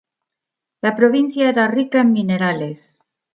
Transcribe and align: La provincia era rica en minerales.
La 0.81 0.95
provincia 0.95 1.47
era 1.47 1.67
rica 1.67 2.01
en 2.01 2.11
minerales. 2.11 2.97